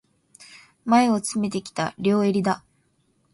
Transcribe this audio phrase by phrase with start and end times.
[0.83, 2.63] 前を詰めてきた、両襟だ。